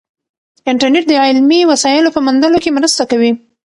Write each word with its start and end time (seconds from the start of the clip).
انټرنیټ 0.71 1.03
د 1.07 1.13
علمي 1.23 1.59
وسایلو 1.71 2.13
په 2.15 2.19
موندلو 2.25 2.57
کې 2.63 2.75
مرسته 2.77 3.03
کوي. 3.11 3.31